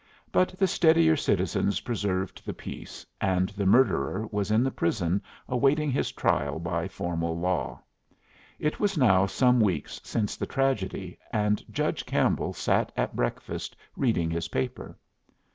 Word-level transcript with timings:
But 0.31 0.57
the 0.57 0.65
steadier 0.65 1.15
citizens 1.15 1.81
preserved 1.81 2.43
the 2.43 2.55
peace, 2.55 3.05
and 3.21 3.49
the 3.49 3.67
murderer 3.67 4.25
was 4.31 4.49
in 4.49 4.63
the 4.63 4.71
prison 4.71 5.21
awaiting 5.47 5.91
his 5.91 6.11
trial 6.11 6.57
by 6.57 6.87
formal 6.87 7.37
law. 7.37 7.83
It 8.57 8.79
was 8.79 8.97
now 8.97 9.27
some 9.27 9.59
weeks 9.59 10.01
since 10.03 10.35
the 10.35 10.47
tragedy, 10.47 11.19
and 11.31 11.63
Judge 11.71 12.03
Campbell 12.03 12.53
sat 12.53 12.91
at 12.97 13.15
breakfast 13.15 13.75
reading 13.95 14.31
his 14.31 14.47
paper. 14.47 14.97